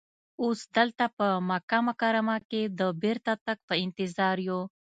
اوس 0.41 0.59
دلته 0.75 1.05
په 1.17 1.27
مکه 1.49 1.79
مکرمه 1.87 2.37
کې 2.49 2.61
د 2.79 2.81
بېرته 3.01 3.33
تګ 3.45 3.57
په 3.67 3.73
انتظار 3.83 4.37
یو. 4.49 4.61